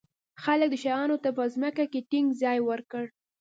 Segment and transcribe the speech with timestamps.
[0.43, 3.03] خلک دې شیانو ته په ځمکه کې ټینګ ځای ورکړ.